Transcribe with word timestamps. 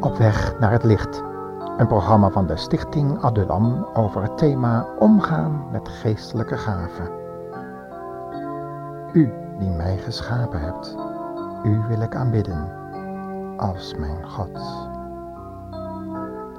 Op 0.00 0.16
weg 0.16 0.58
naar 0.58 0.70
het 0.70 0.84
licht. 0.84 1.22
Een 1.76 1.86
programma 1.86 2.30
van 2.30 2.46
de 2.46 2.56
Stichting 2.56 3.22
Adulam 3.22 3.86
over 3.94 4.22
het 4.22 4.38
thema 4.38 4.86
omgaan 4.98 5.64
met 5.70 5.88
geestelijke 5.88 6.56
gaven. 6.56 7.10
U 9.12 9.32
die 9.58 9.70
mij 9.70 9.96
geschapen 9.96 10.60
hebt, 10.60 10.96
u 11.64 11.80
wil 11.88 12.00
ik 12.00 12.14
aanbidden 12.14 12.68
als 13.56 13.94
mijn 13.94 14.30
God. 14.30 14.60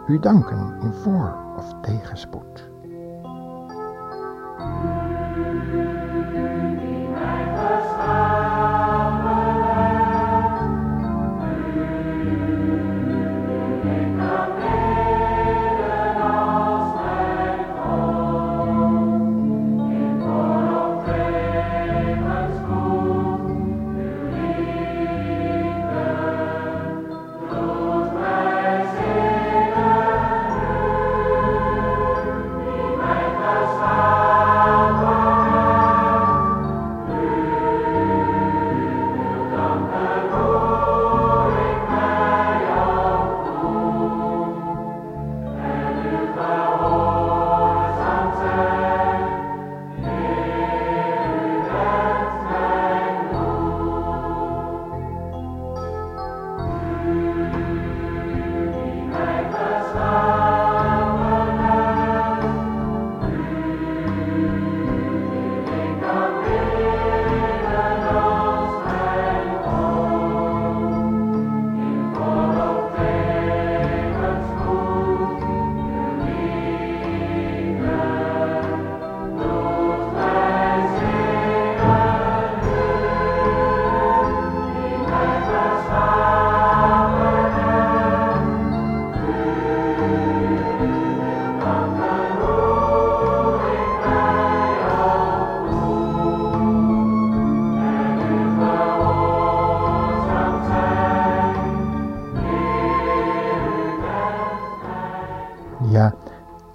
U 0.07 0.19
danken 0.19 0.75
in 0.81 0.93
voor- 0.93 1.37
of 1.57 1.73
tegenspoed. 1.81 2.70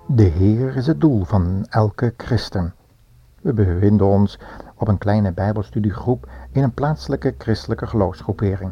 De 0.09 0.23
Heer 0.23 0.77
is 0.77 0.87
het 0.87 1.01
doel 1.01 1.25
van 1.25 1.67
elke 1.69 2.15
christen. 2.17 2.75
We 3.41 3.53
bevinden 3.53 4.07
ons 4.07 4.39
op 4.75 4.89
een 4.89 4.99
kleine 4.99 5.33
bijbelstudiegroep 5.33 6.29
in 6.53 6.63
een 6.63 6.75
plaatselijke 6.75 7.35
christelijke 7.39 7.87
geloofsgroepering. 7.87 8.71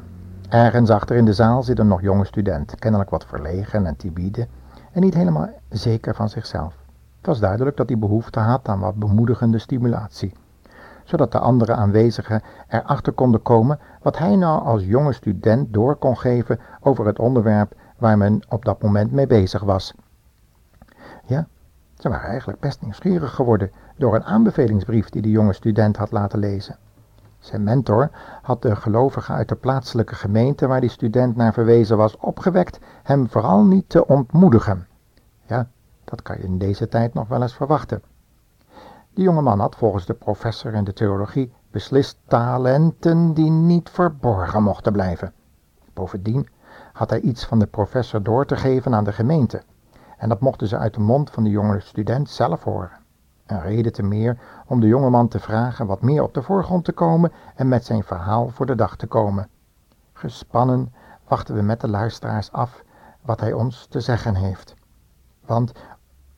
Ergens 0.48 0.90
achter 0.90 1.16
in 1.16 1.24
de 1.24 1.32
zaal 1.32 1.62
zit 1.62 1.78
een 1.78 1.88
nog 1.88 2.00
jonge 2.00 2.24
student, 2.24 2.74
kennelijk 2.74 3.10
wat 3.10 3.26
verlegen 3.26 3.86
en 3.86 3.96
timide 3.96 4.46
en 4.92 5.00
niet 5.00 5.14
helemaal 5.14 5.48
zeker 5.68 6.14
van 6.14 6.28
zichzelf. 6.28 6.74
Het 7.16 7.26
was 7.26 7.40
duidelijk 7.40 7.76
dat 7.76 7.88
hij 7.88 7.98
behoefte 7.98 8.40
had 8.40 8.68
aan 8.68 8.80
wat 8.80 8.94
bemoedigende 8.94 9.58
stimulatie, 9.58 10.32
zodat 11.04 11.32
de 11.32 11.38
andere 11.38 11.74
aanwezigen 11.74 12.42
erachter 12.68 13.12
konden 13.12 13.42
komen 13.42 13.78
wat 14.02 14.18
hij 14.18 14.36
nou 14.36 14.62
als 14.64 14.84
jonge 14.84 15.12
student 15.12 15.72
door 15.72 15.96
kon 15.96 16.18
geven 16.18 16.60
over 16.80 17.06
het 17.06 17.18
onderwerp 17.18 17.74
waar 17.98 18.18
men 18.18 18.42
op 18.48 18.64
dat 18.64 18.82
moment 18.82 19.12
mee 19.12 19.26
bezig 19.26 19.62
was. 19.62 19.94
Ze 22.04 22.10
waren 22.10 22.28
eigenlijk 22.28 22.60
best 22.60 22.82
nieuwsgierig 22.82 23.34
geworden 23.34 23.70
door 23.96 24.14
een 24.14 24.24
aanbevelingsbrief 24.24 25.08
die 25.08 25.22
de 25.22 25.30
jonge 25.30 25.52
student 25.52 25.96
had 25.96 26.10
laten 26.10 26.38
lezen. 26.38 26.76
Zijn 27.38 27.62
mentor 27.62 28.10
had 28.42 28.62
de 28.62 28.76
gelovigen 28.76 29.34
uit 29.34 29.48
de 29.48 29.54
plaatselijke 29.54 30.14
gemeente 30.14 30.66
waar 30.66 30.80
die 30.80 30.90
student 30.90 31.36
naar 31.36 31.52
verwezen 31.52 31.96
was 31.96 32.16
opgewekt 32.16 32.78
hem 33.02 33.28
vooral 33.28 33.64
niet 33.64 33.88
te 33.88 34.06
ontmoedigen. 34.06 34.86
Ja, 35.46 35.68
dat 36.04 36.22
kan 36.22 36.36
je 36.36 36.42
in 36.42 36.58
deze 36.58 36.88
tijd 36.88 37.14
nog 37.14 37.28
wel 37.28 37.42
eens 37.42 37.54
verwachten. 37.54 38.02
De 39.14 39.22
jonge 39.22 39.42
man 39.42 39.60
had 39.60 39.76
volgens 39.76 40.06
de 40.06 40.14
professor 40.14 40.74
in 40.74 40.84
de 40.84 40.92
theologie 40.92 41.52
beslist 41.70 42.18
talenten 42.26 43.34
die 43.34 43.50
niet 43.50 43.90
verborgen 43.90 44.62
mochten 44.62 44.92
blijven. 44.92 45.32
Bovendien 45.92 46.48
had 46.92 47.10
hij 47.10 47.20
iets 47.20 47.44
van 47.44 47.58
de 47.58 47.66
professor 47.66 48.22
door 48.22 48.46
te 48.46 48.56
geven 48.56 48.94
aan 48.94 49.04
de 49.04 49.12
gemeente. 49.12 49.62
En 50.24 50.30
dat 50.30 50.40
mochten 50.40 50.68
ze 50.68 50.78
uit 50.78 50.94
de 50.94 51.00
mond 51.00 51.30
van 51.30 51.44
de 51.44 51.50
jonge 51.50 51.80
student 51.80 52.30
zelf 52.30 52.64
horen. 52.64 52.90
Een 53.46 53.60
reden 53.60 53.92
te 53.92 54.02
meer 54.02 54.38
om 54.66 54.80
de 54.80 54.86
jonge 54.86 55.10
man 55.10 55.28
te 55.28 55.38
vragen 55.38 55.86
wat 55.86 56.02
meer 56.02 56.22
op 56.22 56.34
de 56.34 56.42
voorgrond 56.42 56.84
te 56.84 56.92
komen 56.92 57.32
en 57.54 57.68
met 57.68 57.84
zijn 57.84 58.02
verhaal 58.02 58.48
voor 58.48 58.66
de 58.66 58.74
dag 58.74 58.96
te 58.96 59.06
komen. 59.06 59.48
Gespannen 60.12 60.92
wachten 61.28 61.54
we 61.54 61.62
met 61.62 61.80
de 61.80 61.88
luisteraars 61.88 62.52
af 62.52 62.84
wat 63.20 63.40
hij 63.40 63.52
ons 63.52 63.86
te 63.86 64.00
zeggen 64.00 64.34
heeft. 64.34 64.74
Want 65.40 65.72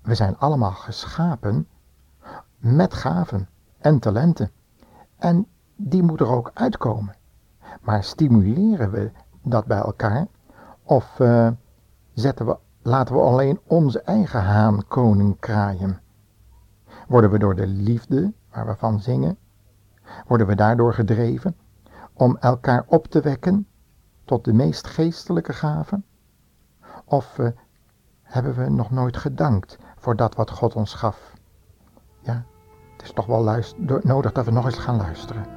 we 0.02 0.14
zijn 0.14 0.38
allemaal 0.38 0.72
geschapen 0.72 1.68
met 2.58 2.94
gaven 2.94 3.48
en 3.78 3.98
talenten. 3.98 4.50
En 5.16 5.46
die 5.76 6.02
moeten 6.02 6.26
er 6.26 6.32
ook 6.32 6.50
uitkomen. 6.54 7.14
Maar 7.80 8.04
stimuleren 8.04 8.90
we 8.90 9.10
dat 9.42 9.66
bij 9.66 9.78
elkaar? 9.78 10.26
Of 10.82 11.18
uh, 11.18 11.48
zetten 12.14 12.46
we 12.46 12.56
laten 12.86 13.14
we 13.14 13.20
alleen 13.20 13.60
onze 13.66 14.00
eigen 14.00 14.42
haan 14.42 14.86
koning 14.88 15.38
kraaien. 15.38 16.00
Worden 17.08 17.30
we 17.30 17.38
door 17.38 17.54
de 17.54 17.66
liefde, 17.66 18.32
waar 18.50 18.66
we 18.66 18.74
van 18.76 19.00
zingen, 19.00 19.38
worden 20.26 20.46
we 20.46 20.54
daardoor 20.54 20.94
gedreven 20.94 21.56
om 22.12 22.36
elkaar 22.36 22.84
op 22.86 23.06
te 23.06 23.20
wekken 23.20 23.66
tot 24.24 24.44
de 24.44 24.52
meest 24.52 24.86
geestelijke 24.86 25.52
gaven? 25.52 26.04
Of 27.04 27.38
uh, 27.38 27.48
hebben 28.22 28.54
we 28.54 28.70
nog 28.70 28.90
nooit 28.90 29.16
gedankt 29.16 29.78
voor 29.96 30.16
dat 30.16 30.34
wat 30.34 30.50
God 30.50 30.74
ons 30.74 30.94
gaf? 30.94 31.32
Ja, 32.22 32.44
het 32.92 33.02
is 33.02 33.12
toch 33.12 33.26
wel 33.26 33.62
nodig 34.02 34.32
dat 34.32 34.44
we 34.44 34.50
nog 34.50 34.64
eens 34.64 34.78
gaan 34.78 34.96
luisteren. 34.96 35.55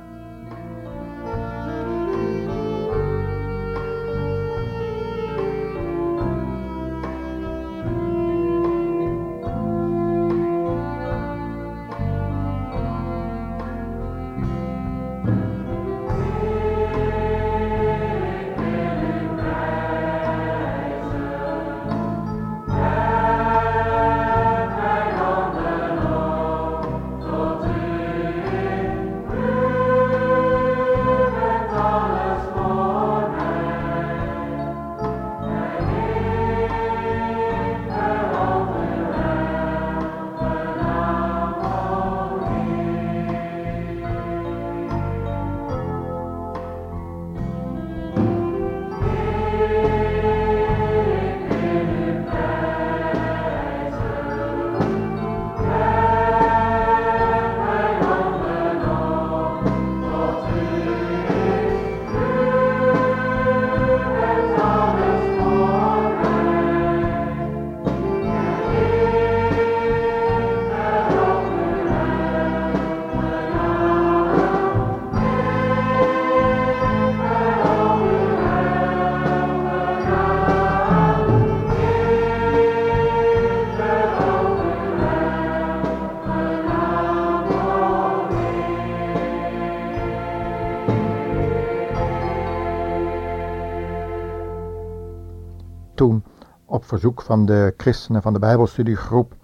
Verzoek 96.89 97.21
van 97.21 97.45
de 97.45 97.73
christenen 97.77 98.21
van 98.21 98.33
de 98.33 98.39
Bijbelstudiegroep, 98.39 99.35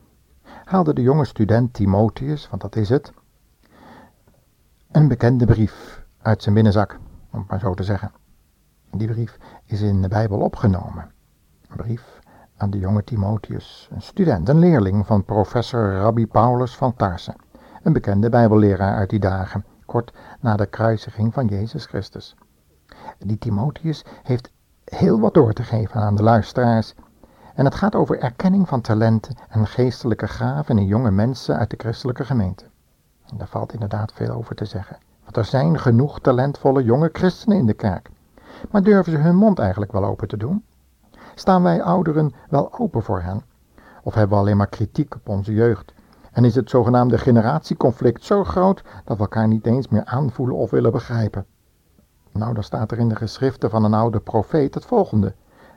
haalde 0.63 0.93
de 0.93 1.01
jonge 1.01 1.25
student 1.25 1.73
Timotheus, 1.73 2.49
want 2.49 2.61
dat 2.61 2.75
is 2.75 2.89
het, 2.89 3.13
een 4.91 5.07
bekende 5.07 5.45
brief 5.45 6.03
uit 6.21 6.43
zijn 6.43 6.55
binnenzak, 6.55 6.99
om 7.31 7.39
het 7.39 7.49
maar 7.49 7.59
zo 7.59 7.73
te 7.73 7.83
zeggen. 7.83 8.11
Die 8.91 9.07
brief 9.07 9.37
is 9.65 9.81
in 9.81 10.01
de 10.01 10.07
Bijbel 10.07 10.39
opgenomen. 10.39 11.11
Een 11.67 11.77
brief 11.77 12.19
aan 12.57 12.69
de 12.69 12.79
jonge 12.79 13.03
Timotheus, 13.03 13.89
een 13.91 14.01
student, 14.01 14.49
een 14.49 14.59
leerling 14.59 15.05
van 15.05 15.25
professor 15.25 15.93
Rabbi 15.93 16.27
Paulus 16.27 16.75
van 16.75 16.95
Tarsen, 16.95 17.35
een 17.83 17.93
bekende 17.93 18.29
Bijbelleraar 18.29 18.95
uit 18.95 19.09
die 19.09 19.19
dagen, 19.19 19.65
kort 19.85 20.13
na 20.39 20.55
de 20.55 20.65
kruisiging 20.65 21.33
van 21.33 21.47
Jezus 21.47 21.85
Christus. 21.85 22.35
Die 23.17 23.37
Timotheus 23.37 24.05
heeft 24.23 24.51
heel 24.85 25.19
wat 25.19 25.33
door 25.33 25.53
te 25.53 25.63
geven 25.63 26.01
aan 26.01 26.15
de 26.15 26.23
luisteraars. 26.23 26.95
En 27.55 27.65
het 27.65 27.75
gaat 27.75 27.95
over 27.95 28.19
erkenning 28.19 28.67
van 28.67 28.81
talenten 28.81 29.35
en 29.49 29.67
geestelijke 29.67 30.27
gaven 30.27 30.77
in 30.77 30.85
jonge 30.85 31.11
mensen 31.11 31.57
uit 31.57 31.69
de 31.69 31.77
christelijke 31.77 32.25
gemeente. 32.25 32.65
En 33.29 33.37
daar 33.37 33.47
valt 33.47 33.73
inderdaad 33.73 34.13
veel 34.13 34.29
over 34.29 34.55
te 34.55 34.65
zeggen. 34.65 34.97
Want 35.23 35.37
er 35.37 35.45
zijn 35.45 35.79
genoeg 35.79 36.19
talentvolle 36.19 36.83
jonge 36.83 37.09
christenen 37.13 37.57
in 37.57 37.65
de 37.65 37.73
kerk. 37.73 38.09
Maar 38.71 38.83
durven 38.83 39.11
ze 39.11 39.17
hun 39.17 39.35
mond 39.35 39.59
eigenlijk 39.59 39.91
wel 39.91 40.05
open 40.05 40.27
te 40.27 40.37
doen? 40.37 40.65
Staan 41.35 41.63
wij 41.63 41.81
ouderen 41.81 42.33
wel 42.49 42.79
open 42.79 43.03
voor 43.03 43.21
hen? 43.21 43.43
Of 44.03 44.13
hebben 44.13 44.37
we 44.37 44.43
alleen 44.43 44.57
maar 44.57 44.67
kritiek 44.67 45.15
op 45.15 45.29
onze 45.29 45.53
jeugd? 45.53 45.93
En 46.31 46.45
is 46.45 46.55
het 46.55 46.69
zogenaamde 46.69 47.17
generatieconflict 47.17 48.23
zo 48.23 48.43
groot 48.43 48.83
dat 49.05 49.17
we 49.17 49.23
elkaar 49.23 49.47
niet 49.47 49.65
eens 49.65 49.87
meer 49.87 50.05
aanvoelen 50.05 50.55
of 50.55 50.69
willen 50.69 50.91
begrijpen? 50.91 51.45
Nou, 52.31 52.53
dan 52.53 52.63
staat 52.63 52.91
er 52.91 52.97
in 52.97 53.09
de 53.09 53.15
geschriften 53.15 53.69
van 53.69 53.83
een 53.83 53.93
oude 53.93 54.19
profeet 54.19 54.73
het 54.73 54.85
volgende. 54.85 55.33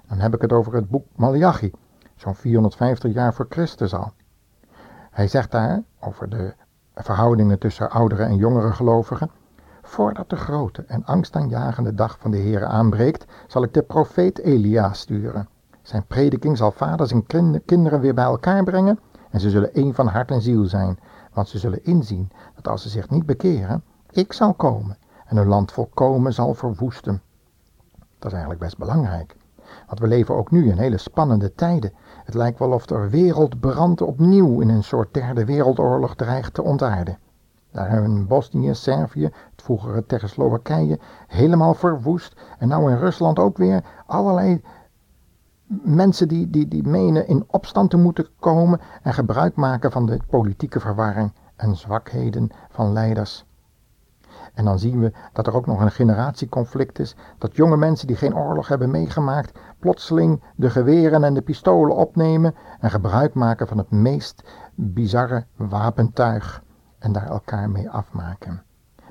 Dan 0.09 0.19
heb 0.19 0.35
ik 0.35 0.41
het 0.41 0.53
over 0.53 0.75
het 0.75 0.89
boek 0.89 1.07
Malachi, 1.17 1.71
zo'n 2.17 2.35
450 2.35 3.13
jaar 3.13 3.35
voor 3.35 3.47
Christus 3.49 3.95
al. 3.95 4.13
Hij 5.11 5.29
zegt 5.29 5.51
daar 5.51 5.83
over 6.01 6.29
de 6.29 6.55
verhoudingen 6.95 7.59
tussen 7.59 7.91
oudere 7.91 8.23
en 8.23 8.37
jongere 8.37 8.73
gelovigen. 8.73 9.31
Voordat 9.83 10.31
de 10.31 10.37
grote 10.37 10.85
en 10.87 11.05
angstaanjagende 11.05 11.95
dag 11.95 12.19
van 12.19 12.31
de 12.31 12.37
Heer 12.37 12.65
aanbreekt, 12.65 13.27
zal 13.47 13.63
ik 13.63 13.75
de 13.75 13.83
profeet 13.83 14.39
Elia 14.39 14.93
sturen. 14.93 15.49
Zijn 15.83 16.07
prediking 16.07 16.57
zal 16.57 16.71
vaders 16.71 17.13
en 17.13 17.27
kinderen 17.65 18.01
weer 18.01 18.15
bij 18.15 18.25
elkaar 18.25 18.65
brengen 18.65 18.99
en 19.31 19.41
ze 19.41 19.51
zullen 19.51 19.75
één 19.75 19.95
van 19.95 20.07
hart 20.07 20.31
en 20.31 20.43
ziel 20.43 20.65
zijn, 20.65 20.99
want 21.33 21.49
ze 21.49 21.59
zullen 21.59 21.85
inzien 21.85 22.31
dat 22.55 22.69
als 22.69 22.83
ze 22.83 22.89
zich 22.89 23.11
niet 23.11 23.27
bekeren, 23.27 23.83
ik 24.11 24.33
zal 24.33 24.55
komen 24.55 24.97
en 25.27 25.37
hun 25.37 25.47
land 25.47 25.73
volkomen 25.73 26.33
zal 26.33 26.55
verwoesten. 26.55 27.23
Dat 28.19 28.27
is 28.27 28.33
eigenlijk 28.33 28.61
best 28.61 28.79
belangrijk. 28.79 29.37
Want 29.87 30.01
we 30.01 30.07
leven 30.07 30.35
ook 30.35 30.51
nu 30.51 30.71
in 30.71 30.79
hele 30.79 30.99
spannende 30.99 31.55
tijden. 31.55 31.93
Het 32.25 32.35
lijkt 32.35 32.59
wel 32.59 32.73
of 32.73 32.91
er 32.91 33.11
wereldbrand 33.11 34.01
opnieuw 34.01 34.61
in 34.61 34.69
een 34.69 34.85
soort 34.85 35.15
derde 35.15 35.45
wereldoorlog 35.45 36.15
dreigt 36.15 36.55
te 36.55 36.63
ontaarden. 36.63 37.19
Daar 37.73 37.91
hebben 37.91 38.27
Bosnië, 38.27 38.75
Servië, 38.75 39.25
het 39.25 39.63
vroegere 39.63 40.07
Tsjechoslowakije 40.07 40.99
helemaal 41.27 41.75
verwoest. 41.75 42.41
En 42.59 42.69
nou 42.69 42.91
in 42.91 42.99
Rusland 42.99 43.39
ook 43.39 43.57
weer 43.57 43.85
allerlei 44.07 44.63
mensen 45.83 46.29
die, 46.29 46.51
die, 46.51 46.69
die 46.69 46.83
menen 46.83 47.27
in 47.27 47.45
opstand 47.47 47.91
te 47.91 47.97
moeten 47.97 48.29
komen 48.39 48.81
en 49.03 49.15
gebruik 49.15 49.57
maken 49.57 49.93
van 49.93 50.07
de 50.07 50.21
politieke 50.31 50.81
verwarring 50.81 51.33
en 51.57 51.77
zwakheden 51.77 52.51
van 52.69 52.93
leiders. 52.93 53.45
En 54.59 54.65
dan 54.65 54.79
zien 54.79 55.01
we 55.01 55.13
dat 55.33 55.47
er 55.47 55.55
ook 55.55 55.67
nog 55.67 55.81
een 55.81 55.91
generatieconflict 55.91 56.99
is. 56.99 57.17
Dat 57.39 57.57
jonge 57.57 57.77
mensen 57.77 58.07
die 58.07 58.17
geen 58.17 58.37
oorlog 58.37 58.69
hebben 58.69 58.91
meegemaakt, 58.91 59.59
plotseling 59.79 60.43
de 60.57 60.71
geweren 60.71 61.25
en 61.25 61.35
de 61.35 61.41
pistolen 61.41 61.97
opnemen 61.97 62.55
en 62.81 62.91
gebruik 62.91 63.35
maken 63.35 63.67
van 63.67 63.79
het 63.79 63.91
meest 63.91 64.43
bizarre 64.75 65.47
wapentuig 65.57 66.63
en 66.99 67.13
daar 67.13 67.27
elkaar 67.27 67.71
mee 67.71 67.91
afmaken. 67.91 68.63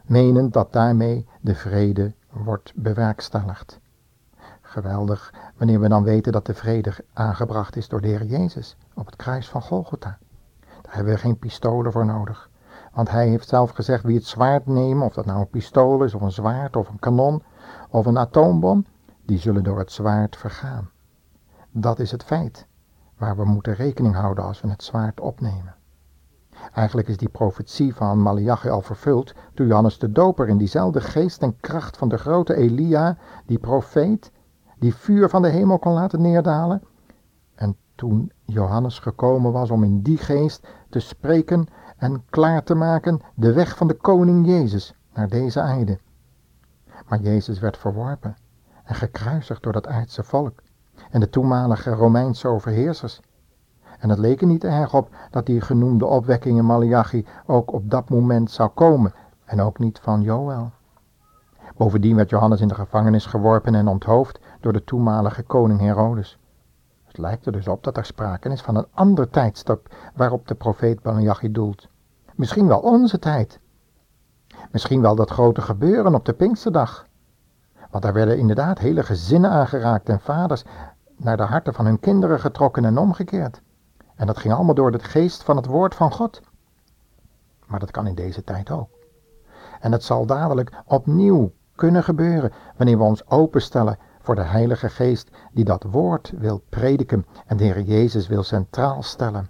Menend 0.05 0.53
dat 0.53 0.73
daarmee 0.73 1.27
de 1.41 1.55
vrede 1.55 2.13
wordt 2.29 2.73
bewerkstelligd. 2.75 3.79
Geweldig 4.61 5.33
wanneer 5.57 5.79
we 5.79 5.88
dan 5.88 6.03
weten 6.03 6.31
dat 6.31 6.45
de 6.45 6.53
vrede 6.53 6.93
aangebracht 7.13 7.75
is 7.75 7.88
door 7.88 8.01
de 8.01 8.07
Heer 8.07 8.25
Jezus 8.25 8.77
op 8.93 9.05
het 9.05 9.15
kruis 9.15 9.50
van 9.50 9.61
Golgotha. 9.61 10.17
Daar 10.81 10.95
hebben 10.95 11.13
we 11.13 11.19
geen 11.19 11.38
pistolen 11.38 11.91
voor 11.91 12.05
nodig. 12.05 12.50
Want 12.94 13.10
hij 13.10 13.28
heeft 13.28 13.48
zelf 13.48 13.69
gezegd 13.69 14.04
wie 14.04 14.16
het 14.16 14.25
zwaard 14.25 14.66
nemen, 14.66 15.06
of 15.06 15.13
dat 15.13 15.25
nou 15.25 15.39
een 15.39 15.50
pistool 15.50 16.04
is 16.04 16.13
of 16.13 16.22
een 16.22 16.31
zwaard 16.31 16.75
of 16.75 16.89
een 16.89 17.00
kanon 17.00 17.44
of 17.89 18.06
een 18.06 18.18
atoombom, 18.18 18.86
die 19.25 19.38
zullen 19.38 19.63
door 19.63 19.78
het 19.78 19.92
zwaard 19.92 20.38
vergaan. 20.38 20.89
Dat 21.72 22.00
is 22.00 22.12
het 22.12 22.24
feit 22.24 22.68
waar 23.18 23.36
we 23.36 23.45
moeten 23.45 23.74
rekening 23.74 24.16
houden 24.16 24.44
als 24.44 24.62
we 24.62 24.69
het 24.69 24.84
zwaard 24.84 25.19
opnemen. 25.19 25.75
Eigenlijk 26.74 27.07
is 27.07 27.18
die 27.18 27.30
profetie 27.30 27.95
van 27.95 28.22
Malachi 28.22 28.69
al 28.69 28.81
vervuld 28.81 29.34
toen 29.54 29.68
Johannes 29.68 30.00
de 30.00 30.12
Doper 30.12 30.48
in 30.48 30.57
diezelfde 30.57 31.01
geest 31.01 31.42
en 31.42 31.60
kracht 31.60 31.98
van 31.98 32.10
de 32.10 32.18
grote 32.18 32.56
Elia, 32.56 33.18
die 33.45 33.60
profeet, 33.60 34.31
die 34.80 34.95
vuur 34.95 35.30
van 35.30 35.42
de 35.42 35.48
hemel 35.48 35.80
kon 35.80 35.94
laten 35.94 36.22
neerdalen. 36.22 36.84
En 37.56 37.75
toen 37.95 38.31
Johannes 38.45 39.00
gekomen 39.00 39.51
was 39.51 39.72
om 39.72 39.84
in 39.84 40.01
die 40.01 40.18
geest 40.18 40.68
te 40.89 41.00
spreken 41.00 41.68
en 41.97 42.23
klaar 42.29 42.63
te 42.63 42.75
maken 42.75 43.21
de 43.33 43.53
weg 43.53 43.77
van 43.77 43.88
de 43.88 43.94
koning 43.94 44.45
Jezus 44.45 44.94
naar 45.13 45.29
deze 45.29 45.61
aarde. 45.61 45.99
Maar 47.07 47.19
Jezus 47.19 47.59
werd 47.59 47.77
verworpen 47.77 48.38
en 48.83 48.95
gekruisigd 48.95 49.63
door 49.63 49.74
dat 49.74 49.88
aardse 49.88 50.24
volk 50.24 50.62
en 51.12 51.19
de 51.19 51.29
toenmalige 51.29 51.91
Romeinse 51.91 52.48
overheersers. 52.48 53.22
En 54.00 54.10
het 54.10 54.19
leek 54.19 54.41
er 54.41 54.48
niet 54.48 54.63
erg 54.63 54.93
op 54.93 55.10
dat 55.31 55.45
die 55.45 55.62
genoemde 55.62 56.05
opwekking 56.05 56.57
in 56.57 56.65
Malachi 56.65 57.25
ook 57.45 57.74
op 57.74 57.89
dat 57.89 58.10
moment 58.10 58.51
zou 58.51 58.69
komen 58.69 59.13
en 59.45 59.62
ook 59.62 59.79
niet 59.79 60.00
van 60.00 60.22
Joël. 60.22 60.72
Bovendien 61.77 62.15
werd 62.15 62.29
Johannes 62.29 62.62
in 62.62 62.67
de 62.67 62.75
gevangenis 62.75 63.25
geworpen 63.25 63.75
en 63.75 63.88
onthoofd 63.88 64.39
door 64.60 64.74
de 64.74 64.83
toenmalige 64.83 65.43
koning 65.43 65.79
Herodes. 65.79 66.39
Het 67.17 67.25
lijkt 67.25 67.45
er 67.45 67.51
dus 67.51 67.67
op 67.67 67.83
dat 67.83 67.97
er 67.97 68.05
sprake 68.05 68.50
is 68.50 68.62
van 68.62 68.75
een 68.75 68.88
ander 68.93 69.29
tijdstip 69.29 69.95
waarop 70.15 70.47
de 70.47 70.55
profeet 70.55 71.03
Malachi 71.03 71.51
doelt. 71.51 71.88
Misschien 72.36 72.67
wel 72.67 72.79
onze 72.79 73.19
tijd. 73.19 73.59
Misschien 74.71 75.01
wel 75.01 75.15
dat 75.15 75.29
grote 75.29 75.62
gebeuren 75.62 76.15
op 76.15 76.25
de 76.25 76.33
Pinksterdag. 76.33 77.07
Want 77.89 78.03
daar 78.03 78.13
werden 78.13 78.38
inderdaad 78.38 78.79
hele 78.79 79.03
gezinnen 79.03 79.50
aangeraakt 79.50 80.09
en 80.09 80.19
vaders 80.19 80.63
naar 81.15 81.38
de 81.38 81.43
harten 81.43 81.74
van 81.74 81.86
hun 81.86 82.00
kinderen 82.00 82.39
getrokken 82.39 82.86
en 82.86 82.97
omgekeerd. 82.97 83.62
En 84.15 84.27
dat 84.27 84.38
ging 84.38 84.53
allemaal 84.53 84.75
door 84.75 84.91
de 84.91 85.00
geest 85.00 85.43
van 85.43 85.55
het 85.55 85.65
woord 85.65 85.95
van 85.95 86.12
God. 86.12 86.41
Maar 87.65 87.79
dat 87.79 87.91
kan 87.91 88.07
in 88.07 88.15
deze 88.15 88.43
tijd 88.43 88.71
ook. 88.71 88.89
En 89.79 89.91
het 89.91 90.03
zal 90.03 90.25
dadelijk 90.25 90.71
opnieuw 90.86 91.51
kunnen 91.75 92.03
gebeuren 92.03 92.51
wanneer 92.75 92.97
we 92.97 93.03
ons 93.03 93.27
openstellen 93.27 93.97
voor 94.27 94.36
de 94.36 94.41
Heilige 94.41 94.89
Geest 94.89 95.29
die 95.51 95.65
dat 95.65 95.84
woord 95.84 96.34
wil 96.38 96.63
prediken 96.69 97.25
en 97.46 97.57
de 97.57 97.63
Heer 97.63 97.81
Jezus 97.81 98.27
wil 98.27 98.43
centraal 98.43 99.03
stellen. 99.03 99.50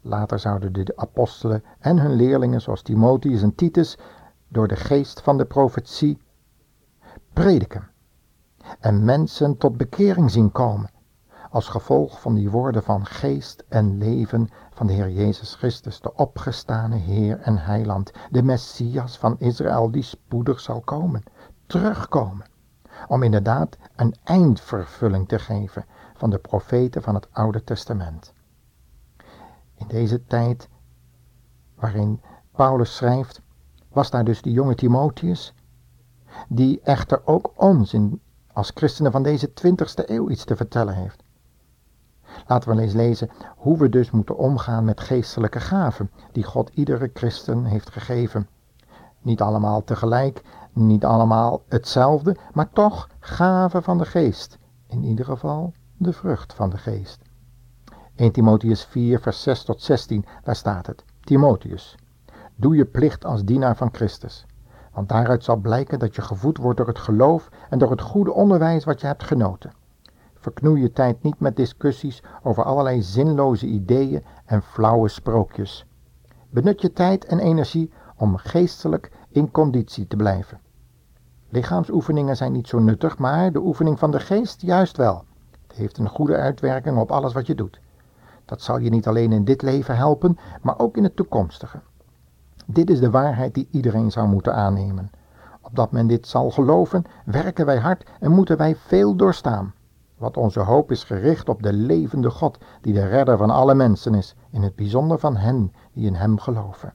Later 0.00 0.38
zouden 0.38 0.72
de 0.72 0.92
apostelen 0.96 1.64
en 1.78 1.98
hun 1.98 2.12
leerlingen 2.12 2.60
zoals 2.60 2.82
Timotheus 2.82 3.42
en 3.42 3.54
Titus 3.54 3.98
door 4.48 4.68
de 4.68 4.76
geest 4.76 5.20
van 5.20 5.38
de 5.38 5.44
profetie 5.44 6.18
prediken 7.32 7.88
en 8.80 9.04
mensen 9.04 9.56
tot 9.56 9.76
bekering 9.76 10.30
zien 10.30 10.52
komen 10.52 10.90
als 11.50 11.68
gevolg 11.68 12.20
van 12.20 12.34
die 12.34 12.50
woorden 12.50 12.82
van 12.82 13.06
geest 13.06 13.64
en 13.68 13.98
leven 13.98 14.48
van 14.70 14.86
de 14.86 14.92
Heer 14.92 15.10
Jezus 15.10 15.54
Christus, 15.54 16.00
de 16.00 16.14
opgestane 16.14 16.96
Heer 16.96 17.40
en 17.40 17.58
Heiland, 17.58 18.12
de 18.30 18.42
Messias 18.42 19.18
van 19.18 19.36
Israël 19.38 19.90
die 19.90 20.02
spoedig 20.02 20.60
zal 20.60 20.80
komen, 20.80 21.22
terugkomen 21.66 22.56
om 23.08 23.22
inderdaad 23.22 23.76
een 23.96 24.14
eindvervulling 24.24 25.28
te 25.28 25.38
geven 25.38 25.84
van 26.14 26.30
de 26.30 26.38
profeten 26.38 27.02
van 27.02 27.14
het 27.14 27.28
Oude 27.32 27.64
Testament. 27.64 28.32
In 29.74 29.86
deze 29.86 30.24
tijd 30.24 30.68
waarin 31.74 32.20
Paulus 32.52 32.96
schrijft, 32.96 33.40
was 33.88 34.10
daar 34.10 34.24
dus 34.24 34.42
die 34.42 34.52
jonge 34.52 34.74
Timotheus, 34.74 35.54
die 36.48 36.80
echter 36.80 37.26
ook 37.26 37.52
ons 37.54 37.92
in, 37.92 38.20
als 38.52 38.70
christenen 38.74 39.12
van 39.12 39.22
deze 39.22 39.50
20ste 39.50 40.04
eeuw 40.06 40.30
iets 40.30 40.44
te 40.44 40.56
vertellen 40.56 40.94
heeft. 40.94 41.22
Laten 42.46 42.76
we 42.76 42.82
eens 42.82 42.92
lezen 42.92 43.30
hoe 43.56 43.78
we 43.78 43.88
dus 43.88 44.10
moeten 44.10 44.36
omgaan 44.36 44.84
met 44.84 45.00
geestelijke 45.00 45.60
gaven 45.60 46.10
die 46.32 46.44
God 46.44 46.70
iedere 46.74 47.10
christen 47.14 47.64
heeft 47.64 47.90
gegeven. 47.90 48.48
Niet 49.22 49.40
allemaal 49.40 49.84
tegelijk, 49.84 50.42
niet 50.86 51.04
allemaal 51.04 51.62
hetzelfde, 51.68 52.36
maar 52.52 52.70
toch 52.70 53.08
gaven 53.20 53.82
van 53.82 53.98
de 53.98 54.04
geest. 54.04 54.58
In 54.86 55.04
ieder 55.04 55.24
geval 55.24 55.72
de 55.96 56.12
vrucht 56.12 56.52
van 56.54 56.70
de 56.70 56.78
geest. 56.78 57.22
1 58.14 58.32
Timotheus 58.32 58.84
4, 58.84 59.20
vers 59.20 59.42
6 59.42 59.62
tot 59.62 59.82
16, 59.82 60.24
daar 60.42 60.56
staat 60.56 60.86
het. 60.86 61.04
Timotheus, 61.20 61.96
doe 62.56 62.76
je 62.76 62.84
plicht 62.84 63.24
als 63.24 63.44
dienaar 63.44 63.76
van 63.76 63.88
Christus. 63.92 64.46
Want 64.92 65.08
daaruit 65.08 65.44
zal 65.44 65.56
blijken 65.56 65.98
dat 65.98 66.14
je 66.14 66.22
gevoed 66.22 66.58
wordt 66.58 66.78
door 66.78 66.86
het 66.86 66.98
geloof 66.98 67.48
en 67.70 67.78
door 67.78 67.90
het 67.90 68.00
goede 68.00 68.32
onderwijs 68.32 68.84
wat 68.84 69.00
je 69.00 69.06
hebt 69.06 69.24
genoten. 69.24 69.72
Verknoei 70.34 70.80
je 70.80 70.92
tijd 70.92 71.22
niet 71.22 71.40
met 71.40 71.56
discussies 71.56 72.22
over 72.42 72.64
allerlei 72.64 73.02
zinloze 73.02 73.66
ideeën 73.66 74.24
en 74.44 74.62
flauwe 74.62 75.08
sprookjes. 75.08 75.86
Benut 76.50 76.80
je 76.80 76.92
tijd 76.92 77.24
en 77.24 77.38
energie 77.38 77.92
om 78.16 78.36
geestelijk 78.36 79.10
in 79.30 79.50
conditie 79.50 80.06
te 80.06 80.16
blijven. 80.16 80.60
Lichaamsoefeningen 81.48 82.36
zijn 82.36 82.52
niet 82.52 82.68
zo 82.68 82.78
nuttig, 82.78 83.18
maar 83.18 83.52
de 83.52 83.60
oefening 83.60 83.98
van 83.98 84.10
de 84.10 84.20
geest 84.20 84.60
juist 84.60 84.96
wel. 84.96 85.24
Het 85.66 85.76
heeft 85.76 85.98
een 85.98 86.08
goede 86.08 86.36
uitwerking 86.36 86.98
op 86.98 87.10
alles 87.10 87.32
wat 87.32 87.46
je 87.46 87.54
doet. 87.54 87.80
Dat 88.44 88.62
zal 88.62 88.78
je 88.78 88.90
niet 88.90 89.06
alleen 89.06 89.32
in 89.32 89.44
dit 89.44 89.62
leven 89.62 89.96
helpen, 89.96 90.38
maar 90.62 90.78
ook 90.78 90.96
in 90.96 91.04
het 91.04 91.16
toekomstige. 91.16 91.80
Dit 92.66 92.90
is 92.90 93.00
de 93.00 93.10
waarheid 93.10 93.54
die 93.54 93.68
iedereen 93.70 94.10
zou 94.10 94.28
moeten 94.28 94.54
aannemen. 94.54 95.10
Opdat 95.60 95.92
men 95.92 96.06
dit 96.06 96.26
zal 96.26 96.50
geloven, 96.50 97.04
werken 97.24 97.66
wij 97.66 97.78
hard 97.78 98.10
en 98.20 98.30
moeten 98.30 98.56
wij 98.56 98.76
veel 98.76 99.14
doorstaan. 99.16 99.74
Want 100.16 100.36
onze 100.36 100.60
hoop 100.60 100.90
is 100.90 101.04
gericht 101.04 101.48
op 101.48 101.62
de 101.62 101.72
levende 101.72 102.30
God, 102.30 102.58
die 102.80 102.92
de 102.92 103.06
redder 103.06 103.36
van 103.36 103.50
alle 103.50 103.74
mensen 103.74 104.14
is, 104.14 104.34
in 104.50 104.62
het 104.62 104.76
bijzonder 104.76 105.18
van 105.18 105.36
hen 105.36 105.72
die 105.92 106.06
in 106.06 106.14
hem 106.14 106.38
geloven. 106.38 106.92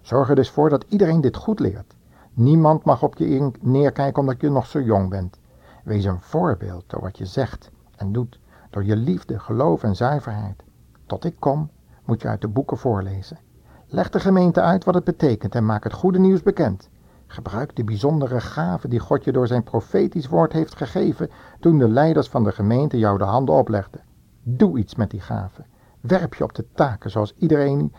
Zorg 0.00 0.28
er 0.28 0.34
dus 0.34 0.50
voor 0.50 0.68
dat 0.68 0.84
iedereen 0.88 1.20
dit 1.20 1.36
goed 1.36 1.60
leert. 1.60 1.93
Niemand 2.36 2.84
mag 2.84 3.02
op 3.02 3.16
je 3.16 3.50
neerkijken 3.60 4.20
omdat 4.20 4.40
je 4.40 4.50
nog 4.50 4.66
zo 4.66 4.80
jong 4.80 5.10
bent. 5.10 5.38
Wees 5.84 6.04
een 6.04 6.20
voorbeeld 6.20 6.84
door 6.86 7.00
wat 7.00 7.18
je 7.18 7.26
zegt 7.26 7.70
en 7.96 8.12
doet, 8.12 8.40
door 8.70 8.84
je 8.84 8.96
liefde, 8.96 9.38
geloof 9.38 9.82
en 9.82 9.96
zuiverheid. 9.96 10.62
Tot 11.06 11.24
ik 11.24 11.34
kom, 11.38 11.70
moet 12.04 12.22
je 12.22 12.28
uit 12.28 12.40
de 12.40 12.48
boeken 12.48 12.76
voorlezen. 12.76 13.38
Leg 13.86 14.10
de 14.10 14.20
gemeente 14.20 14.60
uit 14.60 14.84
wat 14.84 14.94
het 14.94 15.04
betekent 15.04 15.54
en 15.54 15.66
maak 15.66 15.84
het 15.84 15.92
goede 15.92 16.18
nieuws 16.18 16.42
bekend. 16.42 16.88
Gebruik 17.26 17.76
de 17.76 17.84
bijzondere 17.84 18.40
gave 18.40 18.88
die 18.88 19.00
God 19.00 19.24
je 19.24 19.32
door 19.32 19.46
zijn 19.46 19.62
profetisch 19.62 20.28
woord 20.28 20.52
heeft 20.52 20.76
gegeven 20.76 21.30
toen 21.60 21.78
de 21.78 21.88
leiders 21.88 22.28
van 22.28 22.44
de 22.44 22.52
gemeente 22.52 22.98
jou 22.98 23.18
de 23.18 23.24
handen 23.24 23.54
oplegden. 23.54 24.00
Doe 24.42 24.78
iets 24.78 24.94
met 24.94 25.10
die 25.10 25.20
gave. 25.20 25.64
Werp 26.00 26.34
je 26.34 26.44
op 26.44 26.54
de 26.54 26.66
taken 26.74 27.10
zoals 27.10 27.34
iedereen 27.34 27.92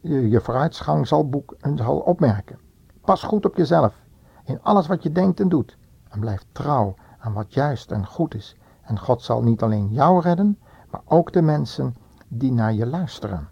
je 0.00 0.40
vooruitgang 0.40 1.06
zal, 1.06 1.28
boeken, 1.28 1.76
zal 1.76 1.98
opmerken. 1.98 2.58
Pas 3.04 3.22
goed 3.22 3.44
op 3.44 3.56
jezelf, 3.56 3.94
in 4.44 4.62
alles 4.62 4.86
wat 4.86 5.02
je 5.02 5.12
denkt 5.12 5.40
en 5.40 5.48
doet. 5.48 5.76
En 6.08 6.20
blijf 6.20 6.44
trouw 6.52 6.94
aan 7.18 7.32
wat 7.32 7.54
juist 7.54 7.90
en 7.90 8.06
goed 8.06 8.34
is. 8.34 8.56
En 8.82 8.98
God 8.98 9.22
zal 9.22 9.42
niet 9.42 9.62
alleen 9.62 9.88
jou 9.88 10.20
redden, 10.20 10.58
maar 10.90 11.02
ook 11.04 11.32
de 11.32 11.42
mensen 11.42 11.94
die 12.28 12.52
naar 12.52 12.72
je 12.72 12.86
luisteren. 12.86 13.48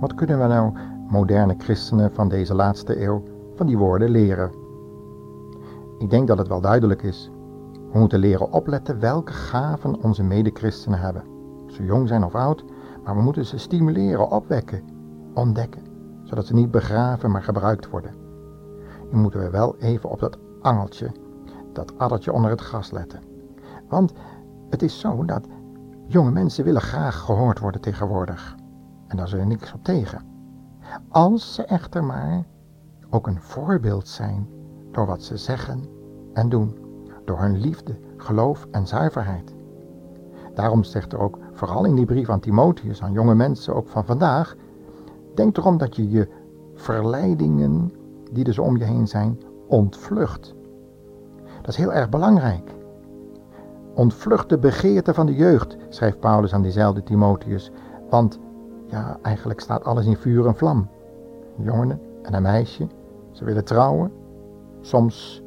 Wat 0.00 0.14
kunnen 0.14 0.40
we 0.40 0.46
nou, 0.46 0.72
moderne 1.08 1.54
christenen 1.58 2.14
van 2.14 2.28
deze 2.28 2.54
laatste 2.54 3.02
eeuw, 3.02 3.22
van 3.56 3.66
die 3.66 3.78
woorden 3.78 4.10
leren? 4.10 4.52
Ik 5.98 6.10
denk 6.10 6.28
dat 6.28 6.38
het 6.38 6.48
wel 6.48 6.60
duidelijk 6.60 7.02
is. 7.02 7.30
We 7.94 8.00
moeten 8.00 8.18
leren 8.18 8.52
opletten 8.52 9.00
welke 9.00 9.32
gaven 9.32 10.02
onze 10.02 10.22
medechristenen 10.22 10.98
hebben. 10.98 11.24
Ze 11.66 11.84
jong 11.84 12.08
zijn 12.08 12.24
of 12.24 12.34
oud, 12.34 12.64
maar 13.04 13.16
we 13.16 13.22
moeten 13.22 13.46
ze 13.46 13.58
stimuleren, 13.58 14.30
opwekken, 14.30 14.82
ontdekken, 15.34 15.82
zodat 16.22 16.46
ze 16.46 16.54
niet 16.54 16.70
begraven, 16.70 17.30
maar 17.30 17.42
gebruikt 17.42 17.90
worden. 17.90 18.14
Nu 19.10 19.18
moeten 19.18 19.40
we 19.40 19.50
wel 19.50 19.76
even 19.78 20.10
op 20.10 20.20
dat 20.20 20.38
angeltje, 20.60 21.12
dat 21.72 21.98
addertje 21.98 22.32
onder 22.32 22.50
het 22.50 22.60
gras 22.60 22.90
letten. 22.90 23.20
Want 23.88 24.12
het 24.70 24.82
is 24.82 25.00
zo 25.00 25.24
dat 25.24 25.46
jonge 26.06 26.30
mensen 26.30 26.64
willen 26.64 26.82
graag 26.82 27.18
gehoord 27.20 27.58
worden 27.58 27.80
tegenwoordig. 27.80 28.56
En 29.06 29.16
daar 29.16 29.26
is 29.26 29.32
er 29.32 29.46
niks 29.46 29.72
op 29.72 29.84
tegen. 29.84 30.22
Als 31.08 31.54
ze 31.54 31.64
echter 31.64 32.04
maar 32.04 32.44
ook 33.10 33.26
een 33.26 33.40
voorbeeld 33.40 34.08
zijn 34.08 34.48
door 34.90 35.06
wat 35.06 35.22
ze 35.22 35.36
zeggen 35.36 35.84
en 36.32 36.48
doen, 36.48 36.83
door 37.24 37.38
hun 37.38 37.60
liefde, 37.60 37.94
geloof 38.16 38.66
en 38.70 38.86
zuiverheid. 38.86 39.54
Daarom 40.54 40.84
zegt 40.84 41.12
er 41.12 41.18
ook, 41.18 41.38
vooral 41.52 41.84
in 41.84 41.94
die 41.94 42.04
brief 42.04 42.28
aan 42.28 42.40
Timotheus, 42.40 43.02
aan 43.02 43.12
jonge 43.12 43.34
mensen 43.34 43.74
ook 43.74 43.88
van 43.88 44.04
vandaag, 44.04 44.56
denk 45.34 45.56
erom 45.56 45.78
dat 45.78 45.96
je 45.96 46.10
je 46.10 46.28
verleidingen 46.74 47.92
die 48.32 48.44
er 48.44 48.52
zo 48.52 48.62
om 48.62 48.76
je 48.76 48.84
heen 48.84 49.08
zijn, 49.08 49.40
ontvlucht. 49.66 50.54
Dat 51.56 51.68
is 51.68 51.76
heel 51.76 51.92
erg 51.92 52.08
belangrijk. 52.08 52.74
Ontvlucht 53.94 54.48
de 54.48 54.58
begeerte 54.58 55.14
van 55.14 55.26
de 55.26 55.34
jeugd, 55.34 55.76
schrijft 55.88 56.20
Paulus 56.20 56.54
aan 56.54 56.62
diezelfde 56.62 57.02
Timotheus, 57.02 57.70
want 58.10 58.38
ja, 58.86 59.18
eigenlijk 59.22 59.60
staat 59.60 59.84
alles 59.84 60.06
in 60.06 60.16
vuur 60.16 60.46
en 60.46 60.56
vlam. 60.56 60.88
Een 61.58 61.64
jongen 61.64 62.00
en 62.22 62.34
een 62.34 62.42
meisje, 62.42 62.86
ze 63.30 63.44
willen 63.44 63.64
trouwen, 63.64 64.12
soms 64.80 65.42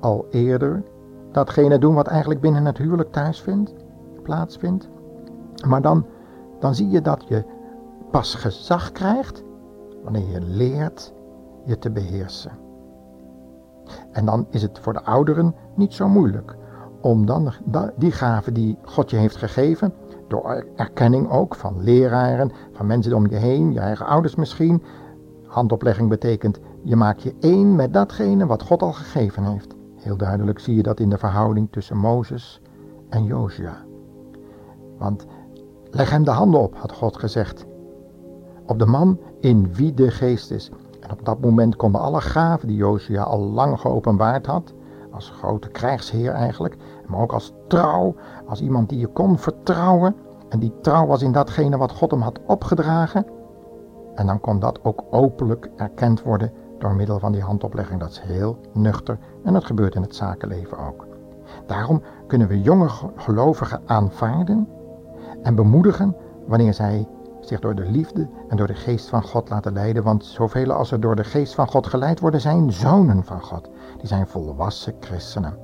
al 0.00 0.26
eerder 0.30 0.82
datgene 1.32 1.78
doen 1.78 1.94
wat 1.94 2.06
eigenlijk 2.06 2.40
binnen 2.40 2.64
het 2.64 2.78
huwelijk 2.78 3.12
thuis 3.12 3.40
vindt, 3.40 3.74
plaatsvindt. 4.22 4.88
Maar 5.66 5.82
dan, 5.82 6.06
dan 6.58 6.74
zie 6.74 6.88
je 6.88 7.00
dat 7.00 7.24
je 7.28 7.44
pas 8.10 8.34
gezag 8.34 8.92
krijgt 8.92 9.42
wanneer 10.02 10.28
je 10.28 10.40
leert 10.40 11.12
je 11.64 11.78
te 11.78 11.90
beheersen. 11.90 12.52
En 14.12 14.24
dan 14.24 14.46
is 14.50 14.62
het 14.62 14.78
voor 14.78 14.92
de 14.92 15.02
ouderen 15.02 15.54
niet 15.74 15.94
zo 15.94 16.08
moeilijk 16.08 16.56
om 17.00 17.26
dan 17.26 17.52
die 17.96 18.12
gaven 18.12 18.54
die 18.54 18.78
God 18.82 19.10
je 19.10 19.16
heeft 19.16 19.36
gegeven, 19.36 19.92
door 20.28 20.64
erkenning 20.76 21.30
ook 21.30 21.54
van 21.54 21.82
leraren, 21.82 22.52
van 22.72 22.86
mensen 22.86 23.14
om 23.14 23.26
je 23.28 23.36
heen, 23.36 23.72
je 23.72 23.80
eigen 23.80 24.06
ouders 24.06 24.34
misschien. 24.34 24.82
Handoplegging 25.46 26.08
betekent 26.08 26.60
je 26.82 26.96
maakt 26.96 27.22
je 27.22 27.34
één 27.40 27.74
met 27.74 27.92
datgene 27.92 28.46
wat 28.46 28.62
God 28.62 28.82
al 28.82 28.92
gegeven 28.92 29.44
heeft. 29.44 29.74
Heel 30.00 30.16
duidelijk 30.16 30.58
zie 30.58 30.76
je 30.76 30.82
dat 30.82 31.00
in 31.00 31.10
de 31.10 31.18
verhouding 31.18 31.68
tussen 31.70 31.96
Mozes 31.96 32.60
en 33.08 33.24
Josia. 33.24 33.76
Want 34.98 35.26
leg 35.90 36.10
hem 36.10 36.24
de 36.24 36.30
handen 36.30 36.60
op, 36.60 36.76
had 36.76 36.92
God 36.92 37.16
gezegd. 37.16 37.66
Op 38.66 38.78
de 38.78 38.86
man 38.86 39.18
in 39.40 39.74
wie 39.74 39.94
de 39.94 40.10
geest 40.10 40.50
is. 40.50 40.70
En 41.00 41.10
op 41.10 41.24
dat 41.24 41.40
moment 41.40 41.76
konden 41.76 42.00
alle 42.00 42.20
gaven 42.20 42.68
die 42.68 42.76
Josia 42.76 43.22
al 43.22 43.40
lang 43.40 43.80
geopenbaard 43.80 44.46
had, 44.46 44.74
als 45.10 45.30
grote 45.30 45.68
krijgsheer 45.68 46.32
eigenlijk, 46.32 46.76
maar 47.06 47.20
ook 47.20 47.32
als 47.32 47.52
trouw, 47.68 48.14
als 48.46 48.60
iemand 48.60 48.88
die 48.88 48.98
je 48.98 49.06
kon 49.06 49.38
vertrouwen. 49.38 50.14
En 50.48 50.58
die 50.58 50.72
trouw 50.80 51.06
was 51.06 51.22
in 51.22 51.32
datgene 51.32 51.76
wat 51.76 51.92
God 51.92 52.10
hem 52.10 52.20
had 52.20 52.40
opgedragen. 52.46 53.26
En 54.14 54.26
dan 54.26 54.40
kon 54.40 54.58
dat 54.58 54.84
ook 54.84 55.04
openlijk 55.10 55.70
erkend 55.76 56.22
worden 56.22 56.52
door 56.80 56.94
middel 56.94 57.18
van 57.18 57.32
die 57.32 57.42
handoplegging. 57.42 58.00
Dat 58.00 58.10
is 58.10 58.20
heel 58.20 58.58
nuchter 58.72 59.18
en 59.44 59.52
dat 59.52 59.64
gebeurt 59.64 59.94
in 59.94 60.02
het 60.02 60.14
zakenleven 60.14 60.78
ook. 60.78 61.06
Daarom 61.66 62.02
kunnen 62.26 62.48
we 62.48 62.60
jonge 62.60 62.88
gelovigen 63.16 63.80
aanvaarden 63.86 64.68
en 65.42 65.54
bemoedigen 65.54 66.16
wanneer 66.46 66.74
zij 66.74 67.08
zich 67.40 67.60
door 67.60 67.74
de 67.74 67.90
liefde 67.90 68.28
en 68.48 68.56
door 68.56 68.66
de 68.66 68.74
geest 68.74 69.08
van 69.08 69.22
God 69.22 69.48
laten 69.48 69.72
leiden. 69.72 70.02
Want 70.02 70.24
zoveel 70.24 70.72
als 70.72 70.92
er 70.92 71.00
door 71.00 71.16
de 71.16 71.24
geest 71.24 71.54
van 71.54 71.68
God 71.68 71.86
geleid 71.86 72.20
worden, 72.20 72.40
zijn 72.40 72.72
zonen 72.72 73.24
van 73.24 73.42
God. 73.42 73.70
Die 73.98 74.08
zijn 74.08 74.26
volwassen 74.26 74.94
christenen. 75.00 75.56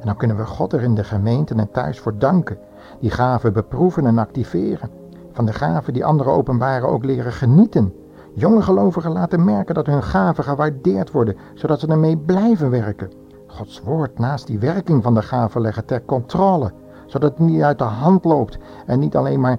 En 0.00 0.06
dan 0.06 0.16
kunnen 0.16 0.36
we 0.36 0.46
God 0.46 0.72
er 0.72 0.82
in 0.82 0.94
de 0.94 1.04
gemeente 1.04 1.54
en 1.54 1.70
thuis 1.70 2.00
voor 2.00 2.18
danken. 2.18 2.58
Die 3.00 3.10
gaven 3.10 3.52
beproeven 3.52 4.06
en 4.06 4.18
activeren. 4.18 4.90
Van 5.32 5.46
de 5.46 5.52
gaven 5.52 5.92
die 5.92 6.04
anderen 6.04 6.32
openbaren 6.32 6.88
ook 6.88 7.04
leren 7.04 7.32
genieten. 7.32 7.94
Jonge 8.34 8.62
gelovigen 8.62 9.12
laten 9.12 9.44
merken 9.44 9.74
dat 9.74 9.86
hun 9.86 10.02
gaven 10.02 10.44
gewaardeerd 10.44 11.10
worden, 11.10 11.36
zodat 11.54 11.80
ze 11.80 11.86
ermee 11.86 12.16
blijven 12.16 12.70
werken. 12.70 13.10
Gods 13.46 13.82
woord 13.82 14.18
naast 14.18 14.46
die 14.46 14.58
werking 14.58 15.02
van 15.02 15.14
de 15.14 15.22
gaven 15.22 15.60
leggen 15.60 15.84
ter 15.84 16.04
controle, 16.04 16.72
zodat 17.06 17.30
het 17.30 17.48
niet 17.48 17.62
uit 17.62 17.78
de 17.78 17.84
hand 17.84 18.24
loopt 18.24 18.58
en 18.86 18.98
niet 18.98 19.16
alleen 19.16 19.40
maar 19.40 19.58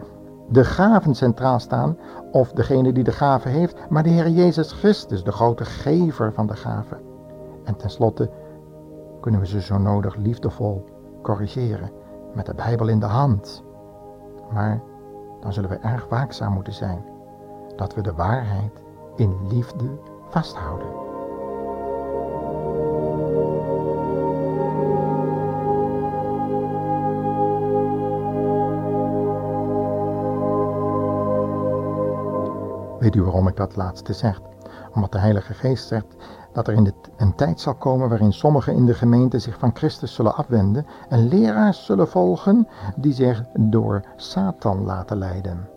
de 0.49 0.63
gaven 0.65 1.15
centraal 1.15 1.59
staan 1.59 1.97
of 2.31 2.51
degene 2.51 2.93
die 2.93 3.03
de 3.03 3.11
gaven 3.11 3.51
heeft, 3.51 3.75
maar 3.89 4.03
de 4.03 4.09
Heer 4.09 4.29
Jezus 4.29 4.71
Christus, 4.71 5.23
de 5.23 5.31
grote 5.31 5.65
gever 5.65 6.33
van 6.33 6.47
de 6.47 6.55
gaven. 6.55 6.97
En 7.63 7.75
tenslotte 7.75 8.29
kunnen 9.21 9.39
we 9.39 9.47
ze 9.47 9.61
zo 9.61 9.77
nodig 9.77 10.15
liefdevol 10.15 10.85
corrigeren 11.21 11.91
met 12.35 12.45
de 12.45 12.53
Bijbel 12.53 12.87
in 12.87 12.99
de 12.99 13.05
hand. 13.05 13.63
Maar 14.53 14.81
dan 15.41 15.53
zullen 15.53 15.69
we 15.69 15.75
erg 15.75 16.07
waakzaam 16.09 16.53
moeten 16.53 16.73
zijn 16.73 17.12
dat 17.75 17.93
we 17.95 18.01
de 18.01 18.13
waarheid 18.13 18.71
in 19.15 19.47
liefde 19.47 19.99
vasthouden. 20.29 21.01
Weet 32.99 33.15
u 33.15 33.23
waarom 33.23 33.47
ik 33.47 33.55
dat 33.55 33.75
laatste 33.75 34.13
zeg? 34.13 34.41
Omdat 34.93 35.11
de 35.11 35.17
Heilige 35.17 35.53
Geest 35.53 35.87
zegt 35.87 36.15
dat 36.53 36.67
er 36.67 36.73
in 36.73 36.93
een 37.17 37.35
tijd 37.35 37.59
zal 37.59 37.75
komen 37.75 38.09
waarin 38.09 38.33
sommigen 38.33 38.73
in 38.73 38.85
de 38.85 38.93
gemeente 38.93 39.39
zich 39.39 39.59
van 39.59 39.75
Christus 39.75 40.13
zullen 40.13 40.35
afwenden 40.35 40.85
en 41.09 41.27
leraars 41.27 41.85
zullen 41.85 42.07
volgen 42.07 42.67
die 42.95 43.13
zich 43.13 43.43
door 43.59 44.01
Satan 44.15 44.83
laten 44.83 45.17
leiden. 45.17 45.72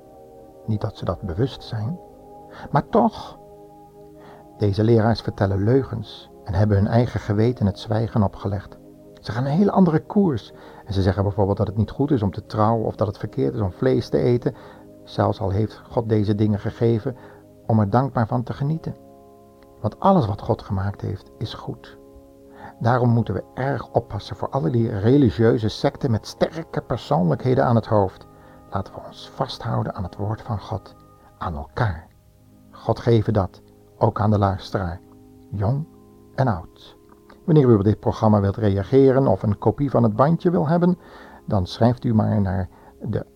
Niet 0.67 0.81
dat 0.81 0.97
ze 0.97 1.05
dat 1.05 1.21
bewust 1.21 1.63
zijn, 1.63 1.99
maar 2.71 2.89
toch. 2.89 3.39
Deze 4.59 4.85
leraars 4.85 5.21
vertellen 5.21 5.65
leugens 5.65 6.31
en 6.45 6.55
hebben 6.55 6.77
hun 6.77 6.87
eigen 6.87 7.21
geweten 7.21 7.67
het 7.67 7.79
zwijgen 7.79 8.23
opgelegd. 8.23 8.79
Ze 9.21 9.33
gaan 9.33 9.45
een 9.45 9.51
hele 9.51 9.71
andere 9.71 10.01
koers. 10.01 10.53
En 10.85 10.93
ze 10.93 11.03
zeggen 11.03 11.23
bijvoorbeeld 11.23 11.57
dat 11.57 11.67
het 11.67 11.77
niet 11.77 11.91
goed 11.91 12.11
is 12.11 12.23
om 12.23 12.31
te 12.31 12.47
trouwen 12.47 12.87
of 12.87 12.97
dat 12.97 13.07
het 13.07 13.19
verkeerd 13.19 13.55
is 13.55 13.61
om 13.61 13.73
vlees 13.73 14.09
te 14.09 14.19
eten. 14.19 14.55
Zelfs 15.05 15.41
al 15.41 15.51
heeft 15.51 15.83
God 15.91 16.09
deze 16.09 16.35
dingen 16.35 16.59
gegeven 16.59 17.17
om 17.67 17.81
er 17.81 17.91
dankbaar 17.91 18.27
van 18.27 18.43
te 18.43 18.53
genieten. 18.53 18.97
Want 19.81 20.01
alles 20.01 20.27
wat 20.27 20.43
God 20.43 20.63
gemaakt 20.63 21.01
heeft 21.01 21.31
is 21.39 21.55
goed. 21.55 21.99
Daarom 22.81 23.11
moeten 23.11 23.35
we 23.35 23.45
erg 23.55 23.93
oppassen 23.93 24.37
voor 24.37 24.49
alle 24.49 24.71
die 24.71 24.99
religieuze 24.99 25.69
secten 25.69 26.11
met 26.11 26.27
sterke 26.27 26.83
persoonlijkheden 26.83 27.65
aan 27.65 27.77
het 27.77 27.87
hoofd. 27.87 28.27
Laten 28.71 28.95
we 28.95 29.01
ons 29.07 29.31
vasthouden 29.35 29.95
aan 29.95 30.03
het 30.03 30.17
woord 30.17 30.43
van 30.43 30.59
God, 30.59 30.95
aan 31.39 31.55
elkaar. 31.55 32.07
God 32.71 33.01
geven 33.01 33.33
dat, 33.33 33.63
ook 33.99 34.21
aan 34.21 34.31
de 34.31 34.39
luisteraar, 34.39 35.01
jong 35.51 35.87
en 36.35 36.49
oud. 36.49 36.97
Wanneer 37.45 37.69
u 37.69 37.75
op 37.75 37.85
dit 37.85 38.01
programma 38.01 38.41
wilt 38.41 38.57
reageren 38.57 39.27
of 39.27 39.43
een 39.43 39.59
kopie 39.59 39.91
van 39.91 40.03
het 40.03 40.17
bandje 40.17 40.51
wil 40.51 40.69
hebben, 40.69 40.99
dan 41.47 41.67
schrijft 41.67 42.05
u 42.05 42.15
maar 42.15 42.41
naar 42.41 42.69
de, 43.03 43.27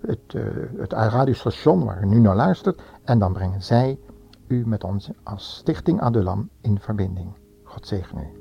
het, 0.00 0.34
uh, 0.34 0.42
het 0.78 0.92
radiostation 0.92 1.84
waar 1.84 2.02
u 2.02 2.06
nu 2.06 2.18
naar 2.18 2.36
luistert 2.36 2.82
en 3.04 3.18
dan 3.18 3.32
brengen 3.32 3.62
zij 3.62 3.98
u 4.46 4.66
met 4.66 4.84
ons 4.84 5.10
als 5.22 5.56
Stichting 5.56 6.00
Adulam 6.00 6.48
in 6.60 6.80
verbinding. 6.80 7.32
God 7.64 7.86
zegen 7.86 8.18
u. 8.18 8.39